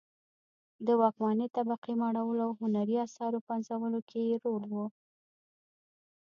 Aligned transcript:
د 0.85 0.87
واکمنې 1.01 1.47
طبقې 1.57 1.93
مړولو 2.01 2.41
او 2.47 2.51
هنري 2.61 2.95
اثارو 3.05 3.45
پنځولو 3.49 3.99
کې 4.09 4.19
یې 4.29 4.35
رول 4.45 4.65
و 4.73 4.75